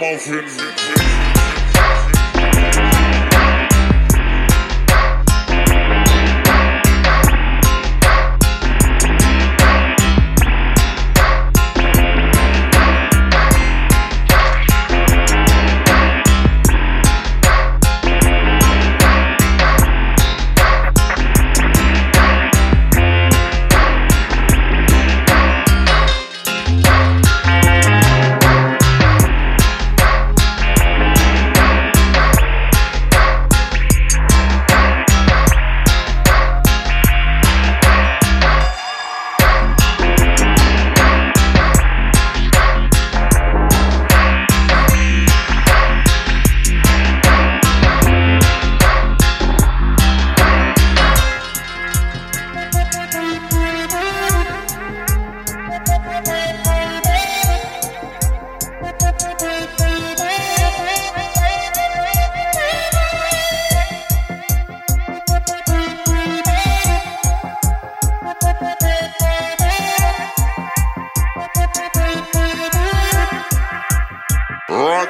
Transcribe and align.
Ragamuffin. 0.00 1.41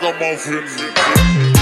Ragamuffin. 0.03 1.62